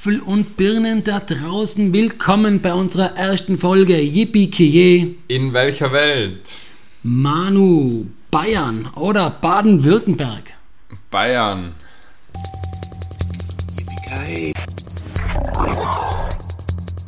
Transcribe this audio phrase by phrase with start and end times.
[0.00, 1.92] Äpfel und Birnen da draußen.
[1.92, 5.18] Willkommen bei unserer ersten Folge Yippie.
[5.28, 6.52] In welcher Welt?
[7.02, 10.54] Manu, Bayern oder Baden-Württemberg?
[11.10, 11.74] Bayern.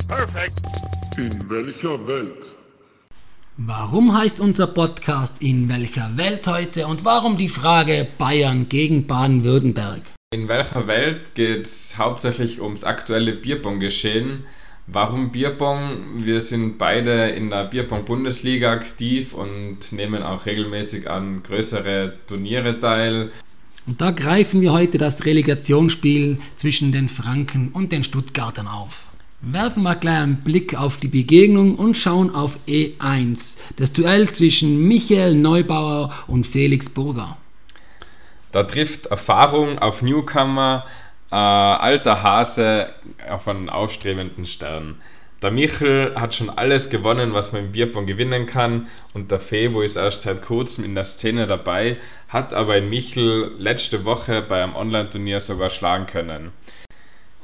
[0.07, 0.61] Perfect.
[1.17, 2.45] In welcher Welt?
[3.57, 10.12] Warum heißt unser Podcast In welcher Welt heute und warum die Frage Bayern gegen Baden-Württemberg?
[10.33, 14.45] In welcher Welt geht es hauptsächlich ums aktuelle Bierbong-Geschehen?
[14.87, 16.25] Warum Bierbong?
[16.25, 23.31] Wir sind beide in der Bierbong-Bundesliga aktiv und nehmen auch regelmäßig an größere Turniere teil.
[23.85, 29.09] Und da greifen wir heute das Relegationsspiel zwischen den Franken und den Stuttgartern auf.
[29.41, 34.87] Werfen wir gleich einen Blick auf die Begegnung und schauen auf E1, das Duell zwischen
[34.87, 37.37] Michael Neubauer und Felix Burger.
[38.53, 40.85] Da trifft Erfahrung auf Newcomer,
[41.31, 42.89] äh, alter Hase
[43.27, 45.01] auf einen aufstrebenden Stern.
[45.41, 49.81] Der Michel hat schon alles gewonnen, was man im Bierpong gewinnen kann und der Febo
[49.81, 51.97] ist erst seit kurzem in der Szene dabei,
[52.29, 56.51] hat aber in Michel letzte Woche bei einem Online-Turnier sogar schlagen können.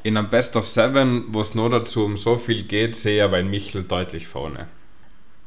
[0.03, 3.23] In einem Best of Seven, wo es nur dazu um so viel geht, sehe ich
[3.23, 4.67] aber in Michel deutlich vorne.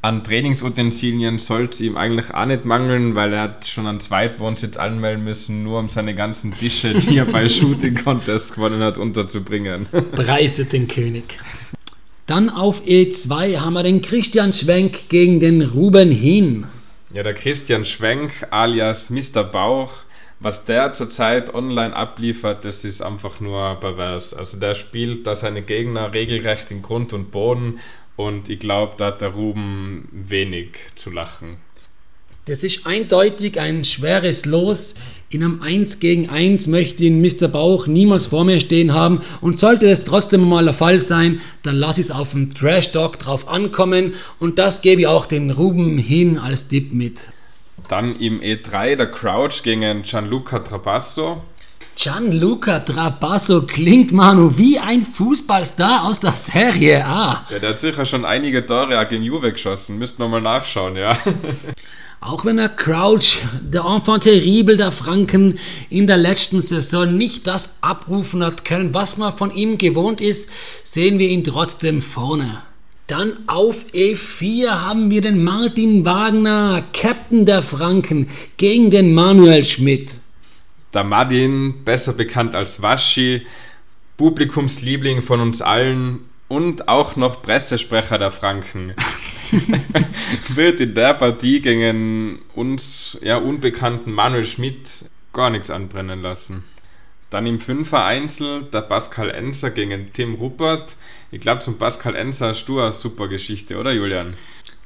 [0.05, 4.77] An Trainingsutensilien soll es ihm eigentlich auch nicht mangeln, weil er hat schon einen Zweitwohnsitz
[4.77, 9.87] anmelden müssen, nur um seine ganzen Tische, die er bei Shooting Contest gewonnen hat, unterzubringen.
[10.17, 11.39] Preiset den König.
[12.27, 16.65] Dann auf E2 haben wir den Christian Schwenk gegen den Ruben Hin.
[17.15, 19.45] Ja, der Christian Schwenk alias Mr.
[19.45, 19.93] Bauch
[20.43, 24.35] was der zurzeit online abliefert, das ist einfach nur pervers.
[24.35, 27.81] Also der spielt da seine Gegner regelrecht in Grund und Boden
[28.17, 31.57] und ich glaube, da hat der Ruben wenig zu lachen.
[32.47, 34.95] Das ist eindeutig ein schweres Los.
[35.31, 37.47] In einem 1 gegen 1 möchte ihn Mr.
[37.47, 39.21] Bauch niemals vor mir stehen haben.
[39.41, 42.91] Und sollte das trotzdem mal der Fall sein, dann lasse ich es auf dem Trash
[42.91, 44.15] Dog drauf ankommen.
[44.41, 47.29] Und das gebe ich auch den Ruben hin als Tipp mit.
[47.93, 51.43] Dann im E3 der Crouch gegen Gianluca Trapasso.
[51.95, 57.45] Gianluca Trapasso klingt, Manu, wie ein Fußballstar aus der Serie A.
[57.51, 59.99] Ja, der hat sicher schon einige Tore gegen Juve geschossen.
[59.99, 61.19] Müssten wir mal nachschauen, ja.
[62.23, 65.59] Auch wenn der Crouch, der Enfant terrible der Franken,
[65.91, 70.49] in der letzten Saison nicht das abrufen hat können, was man von ihm gewohnt ist,
[70.83, 72.63] sehen wir ihn trotzdem vorne.
[73.13, 80.15] Dann auf E4 haben wir den Martin Wagner, Captain der Franken, gegen den Manuel Schmidt.
[80.95, 83.43] Der Martin, besser bekannt als Waschi,
[84.17, 88.95] Publikumsliebling von uns allen und auch noch Pressesprecher der Franken,
[90.55, 96.65] wird in der Partie gegen uns ja, unbekannten Manuel Schmidt gar nichts anbrennen lassen.
[97.33, 100.97] Dann im Fünfer Einzel der Pascal Enser gegen Tim Ruppert.
[101.31, 104.33] Ich glaube, zum Pascal Enser hast du eine super Geschichte, oder Julian?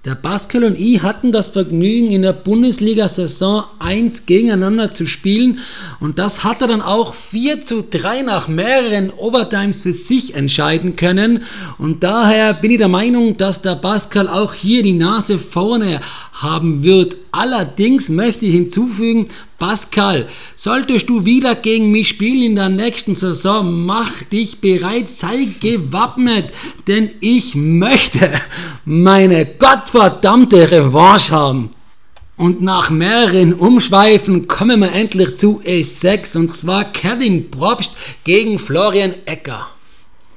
[0.05, 5.59] Der Pascal und ich hatten das Vergnügen, in der Bundesliga-Saison 1 gegeneinander zu spielen
[5.99, 10.95] und das hat er dann auch 4 zu 3 nach mehreren Overtimes für sich entscheiden
[10.95, 11.43] können
[11.79, 16.01] und daher bin ich der Meinung, dass der Pascal auch hier die Nase vorne
[16.33, 17.17] haben wird.
[17.37, 20.27] Allerdings möchte ich hinzufügen, Pascal,
[20.57, 26.47] solltest du wieder gegen mich spielen in der nächsten Saison, mach dich bereit, sei gewappnet,
[26.89, 28.31] denn ich möchte
[28.87, 31.71] meine gottverdammte Revanche haben.
[32.39, 37.95] Und nach mehreren Umschweifen kommen wir endlich zu E6 und zwar Kevin Probst
[38.25, 39.69] gegen Florian Ecker.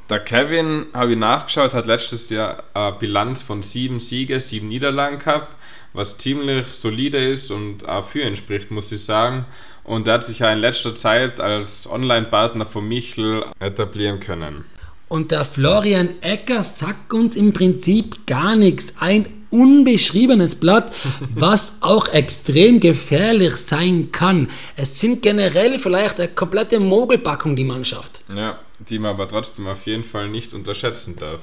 [0.10, 5.20] Der Kevin, habe ich nachgeschaut, hat letztes Jahr eine Bilanz von sieben Siege, sieben Niederlagen
[5.20, 5.56] gehabt
[5.94, 9.46] was ziemlich solide ist und auch für ihn spricht, muss ich sagen.
[9.84, 14.66] Und er hat sich ja in letzter Zeit als Online-Partner von Michel etablieren können.
[15.08, 18.94] Und der Florian Ecker sagt uns im Prinzip gar nichts.
[19.00, 20.94] Ein unbeschriebenes Blatt,
[21.36, 24.50] was auch extrem gefährlich sein kann.
[24.76, 28.22] Es sind generell vielleicht eine komplette Mogelpackung, die Mannschaft.
[28.34, 31.42] Ja, die man aber trotzdem auf jeden Fall nicht unterschätzen darf.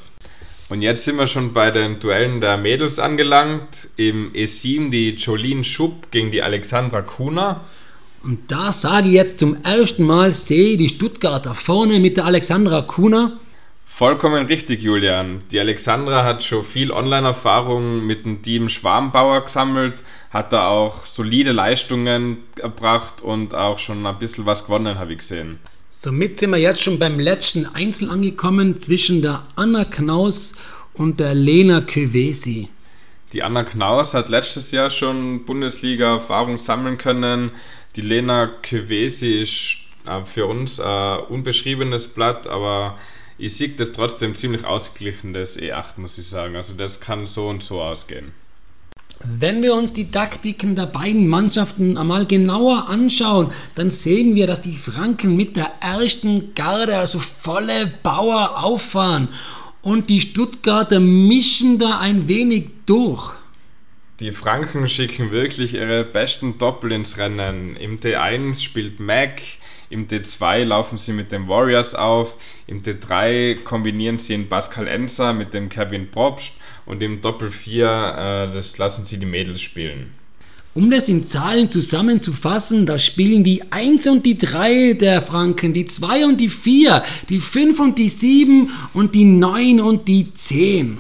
[0.68, 3.88] Und jetzt sind wir schon bei den Duellen der Mädels angelangt.
[3.96, 7.60] Im E7 die Jolene Schupp gegen die Alexandra Kuna.
[8.24, 12.82] Und da sage ich jetzt zum ersten Mal, sehe die Stuttgarter vorne mit der Alexandra
[12.82, 13.38] Kuna.
[13.86, 15.42] Vollkommen richtig, Julian.
[15.52, 21.52] Die Alexandra hat schon viel Online-Erfahrung mit dem Team Schwarmbauer gesammelt, hat da auch solide
[21.52, 25.60] Leistungen erbracht und auch schon ein bisschen was gewonnen, habe ich gesehen.
[26.06, 30.54] Somit sind wir jetzt schon beim letzten Einzel angekommen zwischen der Anna Knaus
[30.94, 32.68] und der Lena Kövesi.
[33.32, 37.50] Die Anna Knaus hat letztes Jahr schon Bundesliga-Erfahrung sammeln können.
[37.96, 42.98] Die Lena Kövesi ist Äh, für uns ein unbeschriebenes Blatt, aber
[43.38, 46.56] ich sehe das trotzdem ziemlich ausgeglichen, das E8, muss ich sagen.
[46.56, 48.32] Also das kann so und so ausgehen.
[49.24, 54.60] Wenn wir uns die Taktiken der beiden Mannschaften einmal genauer anschauen, dann sehen wir, dass
[54.60, 59.28] die Franken mit der ersten Garde, also volle Bauer, auffahren.
[59.80, 63.32] Und die Stuttgarter mischen da ein wenig durch.
[64.20, 67.76] Die Franken schicken wirklich ihre besten Doppel ins Rennen.
[67.76, 69.42] Im T1 spielt Mac,
[69.90, 72.34] im D2 laufen sie mit den Warriors auf,
[72.66, 76.52] im D3 kombinieren sie in Pascal Enzer mit dem Kevin Probst
[76.84, 80.12] und im Doppel 4 äh, das lassen sie die Mädels spielen.
[80.74, 85.86] Um das in Zahlen zusammenzufassen, da spielen die 1 und die 3 der Franken, die
[85.86, 90.98] 2 und die 4, die 5 und die 7 und die 9 und die 10.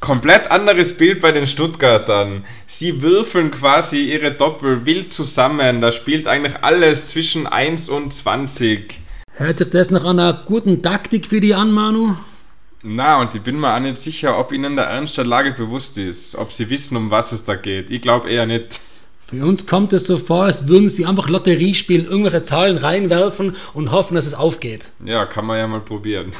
[0.00, 2.44] Komplett anderes Bild bei den Stuttgartern.
[2.66, 5.82] Sie würfeln quasi ihre Doppel wild zusammen.
[5.82, 8.98] Da spielt eigentlich alles zwischen 1 und 20.
[9.34, 12.16] Hört sich das nach einer guten Taktik für die an, Manu?
[12.82, 15.98] Na, und ich bin mir auch nicht sicher, ob ihnen der Ernst der Lage bewusst
[15.98, 17.90] ist, ob sie wissen, um was es da geht.
[17.90, 18.80] Ich glaube eher nicht.
[19.26, 23.54] Für uns kommt es so vor, als würden sie einfach Lotterie spielen, irgendwelche Zahlen reinwerfen
[23.74, 24.88] und hoffen, dass es aufgeht.
[25.04, 26.32] Ja, kann man ja mal probieren.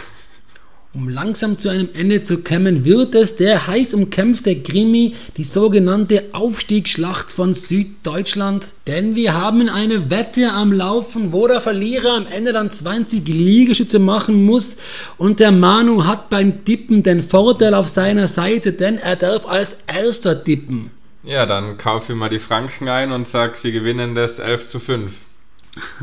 [0.92, 6.24] Um langsam zu einem Ende zu kommen, wird es der heiß umkämpfte Krimi, die sogenannte
[6.32, 8.72] Aufstiegsschlacht von Süddeutschland.
[8.88, 14.00] Denn wir haben eine Wette am Laufen, wo der Verlierer am Ende dann 20 Liegestütze
[14.00, 14.78] machen muss.
[15.16, 19.78] Und der Manu hat beim Tippen den Vorteil auf seiner Seite, denn er darf als
[19.86, 20.90] erster tippen.
[21.22, 24.80] Ja, dann kaufe ich mal die Franken ein und sag, sie gewinnen das 11 zu
[24.80, 25.12] 5.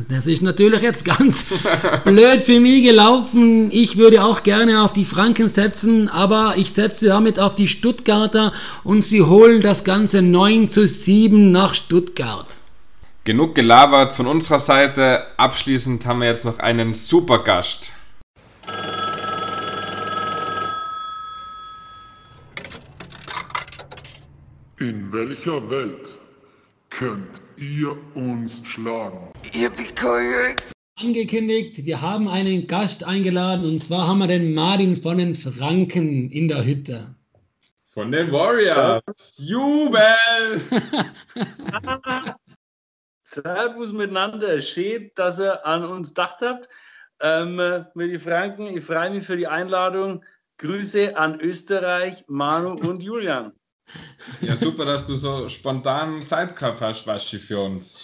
[0.08, 1.44] Das ist natürlich jetzt ganz
[2.06, 3.70] blöd für mich gelaufen.
[3.72, 8.54] Ich würde auch gerne auf die Franken setzen, aber ich setze damit auf die Stuttgarter
[8.84, 12.48] und sie holen das Ganze 9 zu 7 nach Stuttgart.
[13.26, 15.26] Genug gelabert von unserer Seite.
[15.36, 17.92] Abschließend haben wir jetzt noch einen Supergast.
[24.80, 26.16] In welcher Welt
[26.90, 29.32] könnt ihr uns schlagen?
[30.96, 36.30] Angekündigt, wir haben einen Gast eingeladen und zwar haben wir den Martin von den Franken
[36.32, 37.14] in der Hütte.
[37.88, 39.38] Von den Warriors.
[39.38, 40.02] Jubel!
[43.24, 44.60] Servus miteinander.
[44.62, 46.70] Schön, dass ihr an uns gedacht habt.
[47.22, 47.56] Ähm,
[47.94, 50.24] mit die Franken, ich freue mich für die Einladung.
[50.60, 53.54] Grüße an Österreich, Manu und Julian.
[54.42, 57.98] Ja, super, dass du so spontan Zeit gehabt hast, Waschi, für uns.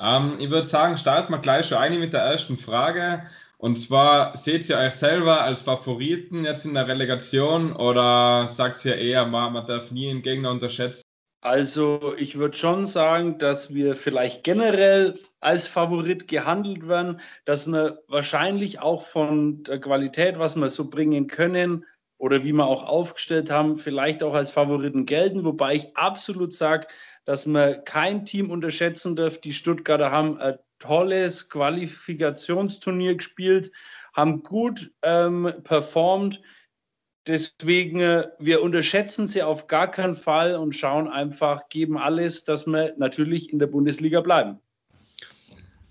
[0.00, 3.22] Ähm, ich würde sagen, starten wir gleich schon ein mit der ersten Frage.
[3.58, 8.96] Und zwar, seht ihr euch selber als Favoriten jetzt in der Relegation oder sagt ihr
[8.96, 11.02] eher, man, man darf nie einen Gegner unterschätzen?
[11.40, 18.02] Also ich würde schon sagen, dass wir vielleicht generell als Favorit gehandelt werden, dass wir
[18.08, 21.84] wahrscheinlich auch von der Qualität, was wir so bringen können
[22.24, 25.44] oder wie wir auch aufgestellt haben, vielleicht auch als Favoriten gelten.
[25.44, 26.86] Wobei ich absolut sage,
[27.26, 29.42] dass man kein Team unterschätzen darf.
[29.42, 33.70] Die Stuttgarter haben ein tolles Qualifikationsturnier gespielt,
[34.14, 36.40] haben gut ähm, performt.
[37.26, 42.66] Deswegen, äh, wir unterschätzen sie auf gar keinen Fall und schauen einfach, geben alles, dass
[42.66, 44.60] wir natürlich in der Bundesliga bleiben.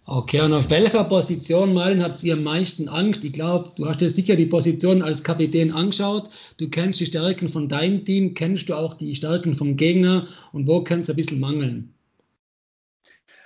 [0.06, 3.24] Okay, und auf welcher Position, Martin, habt ihr am meisten Angst?
[3.24, 6.30] Ich glaube, du hast dir sicher die Position als Kapitän angeschaut.
[6.58, 10.68] Du kennst die Stärken von deinem Team, kennst du auch die Stärken vom Gegner und
[10.68, 11.94] wo kann es ein bisschen mangeln?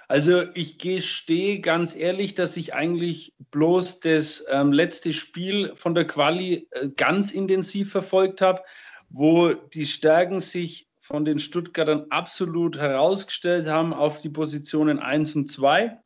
[0.07, 6.07] Also ich gestehe ganz ehrlich, dass ich eigentlich bloß das ähm, letzte Spiel von der
[6.07, 8.63] Quali äh, ganz intensiv verfolgt habe,
[9.09, 15.51] wo die Stärken sich von den Stuttgartern absolut herausgestellt haben auf die Positionen 1 und
[15.51, 15.99] 2.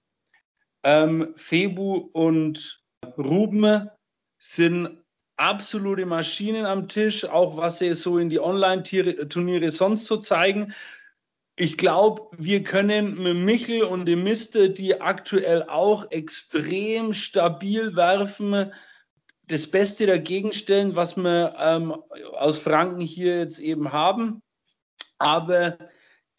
[0.84, 2.84] Ähm, Febu und
[3.18, 3.90] Ruben
[4.40, 4.98] sind
[5.38, 10.74] absolute Maschinen am Tisch, auch was sie so in die Online-Turniere sonst so zeigen.
[11.56, 18.72] Ich glaube, wir können mit Michel und dem Mister, die aktuell auch extrem stabil werfen,
[19.48, 21.96] das Beste dagegen stellen, was wir ähm,
[22.38, 24.42] aus Franken hier jetzt eben haben.
[25.20, 25.78] Aber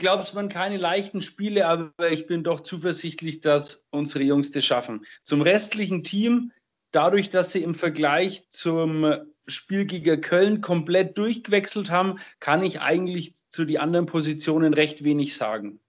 [0.03, 4.67] glaube, es waren keine leichten Spiele, aber ich bin doch zuversichtlich, dass unsere Jungs das
[4.67, 5.07] schaffen.
[5.23, 6.53] Zum restlichen Team,
[6.91, 9.15] dadurch, dass sie im Vergleich zum
[9.47, 15.35] Spiel gegen Köln komplett durchgewechselt haben, kann ich eigentlich zu den anderen Positionen recht wenig
[15.35, 15.81] sagen.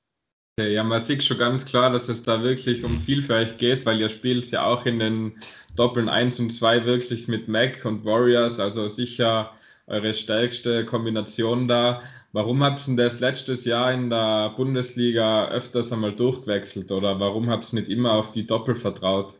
[0.60, 3.86] Ja, man sieht schon ganz klar, dass es da wirklich um viel für euch geht,
[3.88, 5.40] weil ihr spielt ja auch in den
[5.76, 9.52] Doppeln 1 und 2 wirklich mit Mac und Warriors, also sicher
[9.88, 12.02] eure stärkste Kombination da.
[12.32, 17.72] Warum habt ihr das letztes Jahr in der Bundesliga öfters einmal durchgewechselt oder warum habt
[17.72, 19.40] ihr nicht immer auf die Doppel vertraut?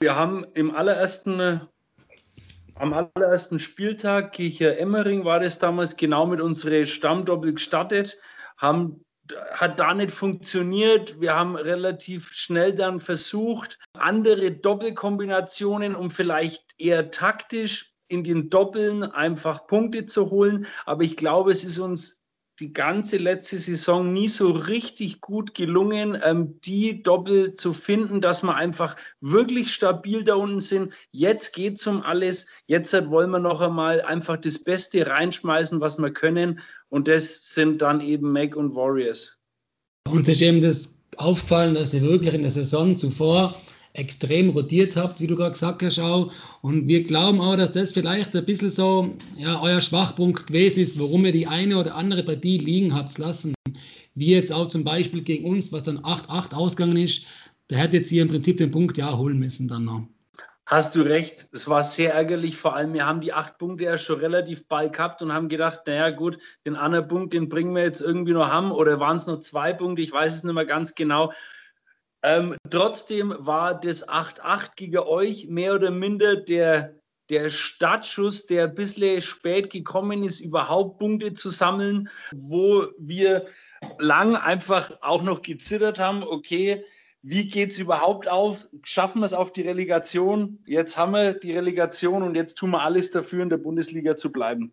[0.00, 1.60] Wir haben im allerersten,
[2.76, 8.16] am allerersten Spieltag, Kirche Emmering war das damals, genau mit unserer Stammdoppel gestartet,
[8.56, 9.04] haben
[9.52, 11.20] hat da nicht funktioniert.
[11.20, 19.04] Wir haben relativ schnell dann versucht, andere Doppelkombinationen, um vielleicht eher taktisch in den Doppeln
[19.04, 20.66] einfach Punkte zu holen.
[20.84, 22.20] Aber ich glaube, es ist uns
[22.60, 28.42] die ganze letzte Saison nie so richtig gut gelungen, ähm, die Doppel zu finden, dass
[28.42, 30.92] wir einfach wirklich stabil da unten sind.
[31.10, 32.48] Jetzt geht es um alles.
[32.66, 36.60] Jetzt wollen wir noch einmal einfach das Beste reinschmeißen, was wir können.
[36.90, 39.38] Und das sind dann eben Mac und Warriors.
[40.06, 43.54] Uns ist eben das aufgefallen, dass ihr wirklich in der Saison zuvor
[43.92, 46.32] extrem rotiert habt, wie du gerade gesagt hast, auch.
[46.62, 50.98] Und wir glauben auch, dass das vielleicht ein bisschen so ja, euer Schwachpunkt gewesen ist,
[50.98, 53.54] warum ihr die eine oder andere Partie liegen habt lassen.
[54.14, 57.24] Wie jetzt auch zum Beispiel gegen uns, was dann 8-8 ausgegangen ist.
[57.68, 60.06] Da hätte jetzt hier im Prinzip den Punkt ja holen müssen dann noch.
[60.66, 62.56] Hast du recht, es war sehr ärgerlich.
[62.56, 65.82] Vor allem, wir haben die acht Punkte ja schon relativ bald gehabt und haben gedacht,
[65.86, 68.70] naja, gut, den anderen Punkt, den bringen wir jetzt irgendwie noch haben.
[68.70, 70.02] Oder waren es nur zwei Punkte?
[70.02, 71.32] Ich weiß es nicht mehr ganz genau.
[72.22, 76.94] Ähm, trotzdem war das 8-8 gegen euch mehr oder minder der,
[77.30, 83.46] der Startschuss, der ein bisschen spät gekommen ist, überhaupt Punkte zu sammeln, wo wir
[83.98, 86.84] lang einfach auch noch gezittert haben, okay,
[87.22, 88.66] wie geht es überhaupt auf?
[88.82, 90.58] Schaffen wir es auf die Relegation?
[90.66, 94.32] Jetzt haben wir die Relegation und jetzt tun wir alles dafür, in der Bundesliga zu
[94.32, 94.72] bleiben.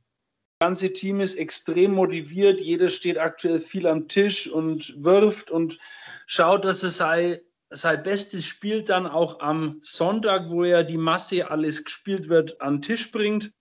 [0.60, 2.62] Ganze Team ist extrem motiviert.
[2.62, 5.78] Jeder steht aktuell viel am Tisch und wirft und
[6.26, 7.38] schaut, dass er sein,
[7.70, 12.78] sein Bestes Spiel dann auch am Sonntag, wo ja die Masse alles gespielt wird, an
[12.78, 13.52] den Tisch bringt.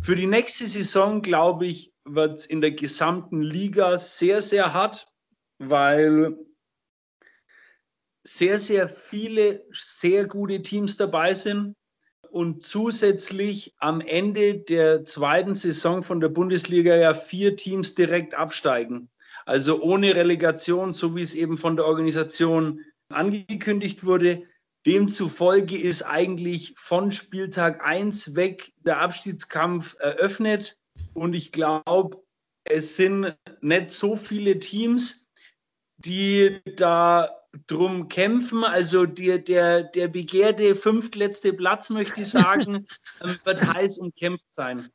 [0.00, 5.06] Für die nächste Saison, glaube ich, wird es in der gesamten Liga sehr, sehr hart,
[5.58, 6.36] weil
[8.26, 11.77] sehr, sehr viele sehr gute Teams dabei sind
[12.30, 19.08] und zusätzlich am Ende der zweiten Saison von der Bundesliga ja vier Teams direkt absteigen.
[19.46, 24.42] Also ohne Relegation, so wie es eben von der Organisation angekündigt wurde.
[24.86, 30.78] Demzufolge ist eigentlich von Spieltag 1 weg der Abstiegskampf eröffnet.
[31.14, 32.22] Und ich glaube,
[32.64, 35.26] es sind nicht so viele Teams,
[35.96, 38.64] die da drum kämpfen.
[38.64, 42.86] Also der, der, der begehrte fünftletzte Platz, möchte ich sagen,
[43.22, 44.90] ähm, wird heiß umkämpft sein.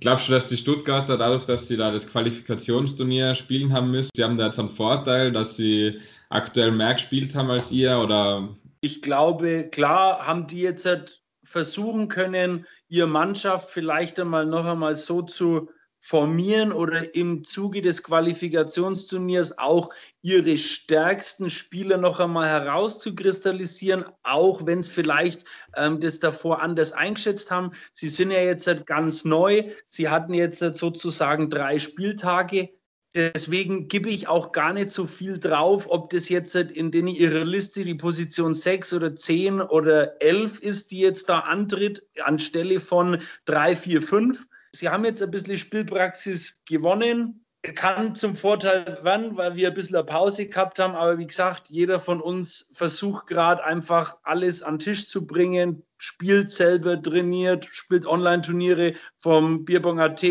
[0.00, 4.24] Glaubst du, dass die Stuttgarter dadurch, dass sie da das Qualifikationsturnier spielen haben müssen, sie
[4.24, 8.48] haben da jetzt einen Vorteil, dass sie aktuell mehr gespielt haben als ihr oder?
[8.80, 14.96] Ich glaube, klar haben die jetzt halt versuchen können, ihre Mannschaft vielleicht einmal noch einmal
[14.96, 15.70] so zu
[16.06, 24.78] formieren oder im Zuge des Qualifikationsturniers auch ihre stärksten Spieler noch einmal herauszukristallisieren, auch wenn
[24.78, 25.44] es vielleicht
[25.74, 27.72] ähm, das davor anders eingeschätzt haben.
[27.92, 29.68] Sie sind ja jetzt halt ganz neu.
[29.88, 32.68] Sie hatten jetzt halt sozusagen drei Spieltage.
[33.16, 37.08] Deswegen gebe ich auch gar nicht so viel drauf, ob das jetzt halt in denen
[37.08, 42.78] ihrer Liste die Position 6 oder 10 oder 11 ist, die jetzt da antritt, anstelle
[42.78, 47.44] von 3, 4, 5 Sie haben jetzt ein bisschen Spielpraxis gewonnen.
[47.74, 50.94] Kann zum Vorteil werden, weil wir ein bisschen eine Pause gehabt haben.
[50.94, 55.82] Aber wie gesagt, jeder von uns versucht gerade einfach alles an den Tisch zu bringen,
[55.98, 60.24] spielt selber, trainiert, spielt Online-Turniere vom Bierbong AT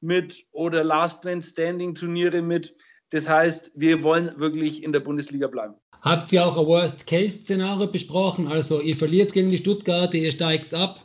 [0.00, 2.74] mit oder Last Man Standing Turniere mit.
[3.10, 5.74] Das heißt, wir wollen wirklich in der Bundesliga bleiben.
[6.00, 8.48] Habt ihr auch ein Worst-Case-Szenario besprochen?
[8.48, 11.03] Also ihr verliert gegen die Stuttgart, ihr steigt ab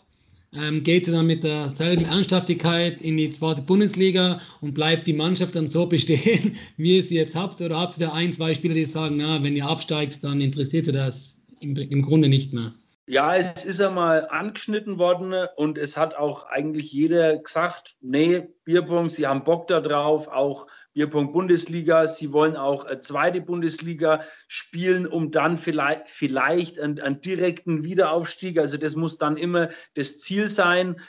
[0.56, 5.56] ähm, geht sie dann mit derselben Ernsthaftigkeit in die zweite Bundesliga und bleibt die Mannschaft
[5.56, 7.62] dann so bestehen, wie ihr sie jetzt habt?
[7.62, 10.88] Oder habt ihr da ein, zwei Spieler, die sagen, na, wenn ihr absteigt, dann interessiert
[10.88, 12.74] ihr das im, im Grunde nicht mehr?
[13.12, 19.14] Ja, es ist einmal angeschnitten worden und es hat auch eigentlich jeder gesagt, nee, Bierpunkt,
[19.14, 22.08] sie haben Bock da drauf, auch Bierpunkt Bundesliga.
[22.08, 28.60] Sie wollen auch eine zweite Bundesliga spielen, um dann vielleicht, vielleicht einen, einen direkten Wiederaufstieg,
[28.60, 31.00] also das muss dann immer das Ziel sein,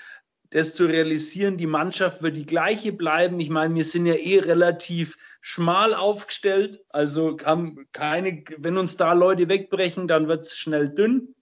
[0.50, 1.56] das zu realisieren.
[1.56, 3.40] Die Mannschaft wird die gleiche bleiben.
[3.40, 6.84] Ich meine, wir sind ja eh relativ schmal aufgestellt.
[6.88, 11.34] Also haben keine, wenn uns da Leute wegbrechen, dann wird es schnell dünn.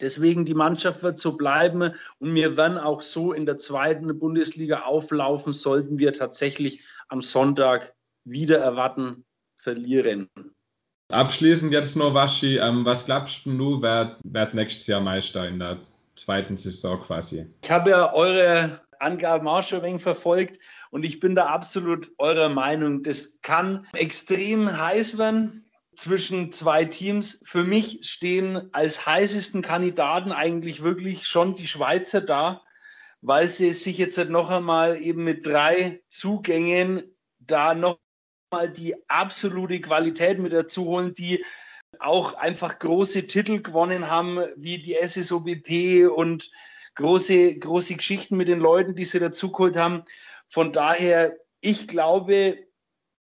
[0.00, 4.82] Deswegen die Mannschaft wird so bleiben und wir werden auch so in der zweiten Bundesliga
[4.82, 9.24] auflaufen, sollten wir tatsächlich am Sonntag wieder erwarten
[9.56, 10.28] verlieren.
[11.10, 15.78] Abschließend jetzt noch, Waschi, ähm, was glaubst du, wer wird nächstes Jahr Meister in der
[16.14, 17.46] zweiten Saison quasi?
[17.62, 22.12] Ich habe ja eure Angaben auch schon ein wenig verfolgt und ich bin da absolut
[22.18, 23.02] eurer Meinung.
[23.02, 25.69] Das kann extrem heiß werden
[26.00, 27.42] zwischen zwei Teams.
[27.44, 32.62] Für mich stehen als heißesten Kandidaten eigentlich wirklich schon die Schweizer da,
[33.20, 37.02] weil sie sich jetzt noch einmal eben mit drei Zugängen
[37.38, 37.98] da noch
[38.50, 41.44] mal die absolute Qualität mit dazu holen, die
[41.98, 46.50] auch einfach große Titel gewonnen haben, wie die SSOBP und
[46.94, 50.04] große, große Geschichten mit den Leuten, die sie dazu geholt haben.
[50.48, 52.58] Von daher, ich glaube,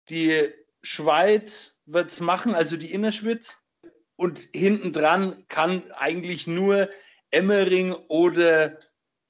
[0.10, 0.50] die
[0.82, 3.64] Schweiz wird es machen, also die Innerschwitz.
[4.16, 6.90] Und hinten dran kann eigentlich nur
[7.32, 8.78] Emmering oder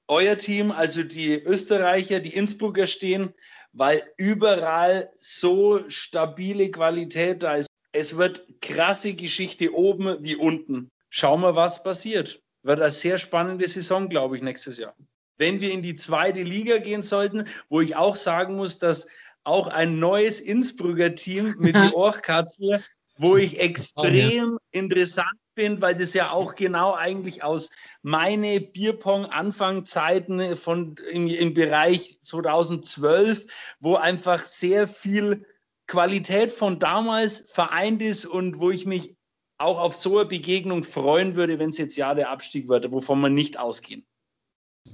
[0.08, 3.34] euer Team, also die Österreicher, die Innsbrucker stehen,
[3.72, 7.68] weil überall so stabile Qualität da ist.
[7.92, 10.90] Es wird krasse Geschichte oben wie unten.
[11.10, 12.42] Schauen wir, was passiert.
[12.64, 14.96] Wird eine sehr spannende Saison, glaube ich, nächstes Jahr.
[15.38, 19.08] Wenn wir in die zweite Liga gehen sollten, wo ich auch sagen muss, dass
[19.44, 22.84] auch ein neues Innsbrucker Team mit die Orchkatzel,
[23.18, 27.70] wo ich extrem interessant finde, weil das ja auch genau eigentlich aus
[28.02, 33.46] meine Bierpong-Anfangzeiten von im, im Bereich 2012,
[33.82, 35.46] wo einfach sehr viel
[35.88, 39.16] Qualität von damals vereint ist und wo ich mich
[39.58, 43.20] auch auf so eine Begegnung freuen würde, wenn es jetzt ja der Abstieg wird, wovon
[43.20, 44.06] wir nicht ausgehen.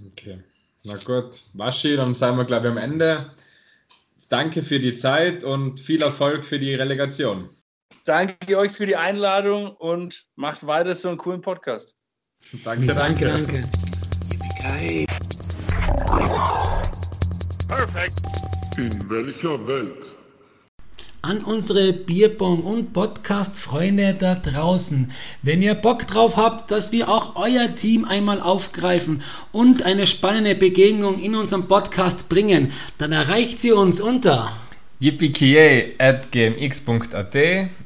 [0.07, 0.43] Okay,
[0.83, 1.43] na gut.
[1.53, 3.31] Waschi, dann sind wir, glaube ich, am Ende.
[4.29, 7.49] Danke für die Zeit und viel Erfolg für die Relegation.
[8.05, 11.95] Danke euch für die Einladung und macht weiter so einen coolen Podcast.
[12.63, 13.25] danke, danke.
[13.25, 13.63] danke.
[17.67, 18.21] Perfekt.
[18.77, 20.04] In welcher Welt?
[21.25, 25.11] An unsere Bierbong- und Podcast-Freunde da draußen.
[25.41, 30.53] Wenn ihr Bock drauf habt, dass wir auch euer Team einmal aufgreifen und eine spannende
[30.53, 34.55] Begegnung in unserem Podcast bringen, dann erreicht sie uns unter
[34.99, 35.97] yippie.gmx.at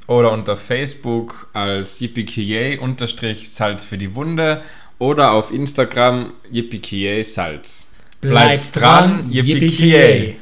[0.07, 4.63] oder unter Facebook als yippie-salz für die Wunde
[4.99, 7.87] oder auf Instagram yippie salz.
[8.21, 10.35] Bleibt dran, yippie